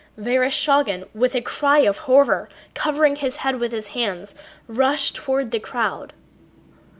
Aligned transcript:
Vereshchágin 0.17 1.07
with 1.13 1.35
a 1.35 1.41
cry 1.41 1.81
of 1.81 1.99
horror, 2.09 2.49
covering 2.73 3.17
his 3.17 3.35
head 3.35 3.57
with 3.59 3.71
his 3.71 3.89
hands, 3.89 4.33
rushed 4.65 5.13
toward 5.13 5.51
the 5.51 5.59
crowd. 5.59 6.11